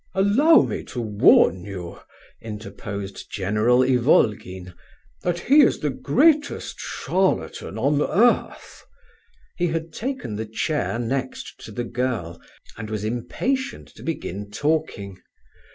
[0.15, 1.99] "Allow me to warn you,"
[2.41, 4.73] interposed General Ivolgin,
[5.21, 8.83] "that he is the greatest charlatan on earth."
[9.57, 12.41] He had taken the chair next to the girl,
[12.75, 15.19] and was impatient to begin talking.